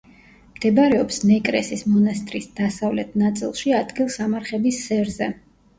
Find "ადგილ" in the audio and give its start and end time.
3.85-4.13